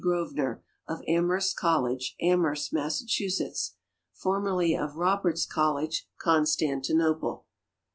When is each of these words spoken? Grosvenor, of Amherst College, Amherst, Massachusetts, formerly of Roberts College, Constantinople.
Grosvenor, 0.01 0.63
of 0.87 1.03
Amherst 1.07 1.55
College, 1.57 2.15
Amherst, 2.19 2.73
Massachusetts, 2.73 3.75
formerly 4.15 4.75
of 4.75 4.95
Roberts 4.95 5.45
College, 5.45 6.07
Constantinople. 6.19 7.45